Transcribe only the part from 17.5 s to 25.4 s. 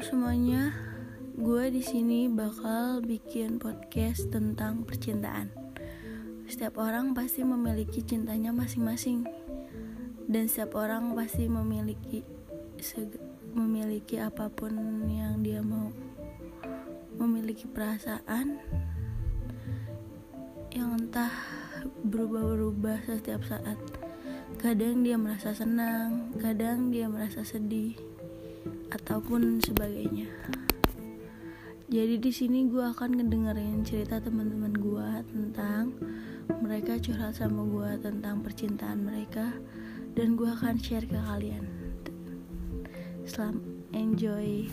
perasaan yang entah berubah-ubah setiap saat. Kadang dia